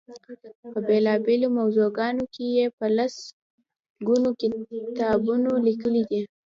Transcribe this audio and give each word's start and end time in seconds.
په 0.71 0.79
بېلا 0.87 1.13
بېلو 1.25 1.47
موضوعګانو 1.59 2.23
کې 2.33 2.45
یې 2.55 2.65
په 2.77 2.85
لس 2.97 3.15
ګونو 4.07 4.29
کتابونه 4.99 5.49
لیکلي 5.67 6.03
دي. 6.09 6.21